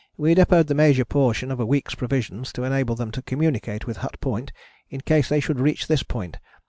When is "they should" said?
5.29-5.59